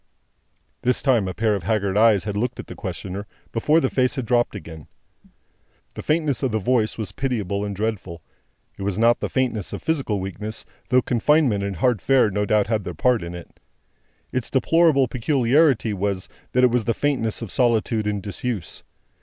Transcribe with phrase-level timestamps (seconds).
[0.81, 4.15] This time, a pair of haggard eyes had looked at the questioner, before the face
[4.15, 4.87] had dropped again.
[5.93, 8.23] The faintness of the voice was pitiable and dreadful.
[8.79, 12.65] It was not the faintness of physical weakness, though confinement and hard fare no doubt
[12.65, 13.59] had their part in it.
[14.31, 18.83] Its deplorable peculiarity was, that it was the faintness of solitude and disuse.